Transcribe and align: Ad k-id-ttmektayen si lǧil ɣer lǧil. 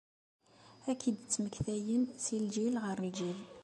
Ad 0.89 0.97
k-id-ttmektayen 1.01 2.03
si 2.23 2.35
lǧil 2.45 2.75
ɣer 2.83 2.97
lǧil. 3.07 3.39